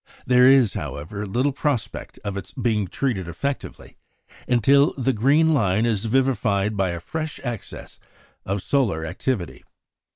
[0.25, 3.97] There is, however, little prospect of its being treated effectively
[4.47, 7.99] until the green line is vivified by a fresh access
[8.43, 9.63] of solar activity.